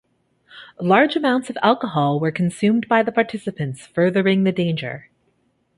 [0.79, 5.11] Large amounts of alcohol were consumed by the participants furthering the danger.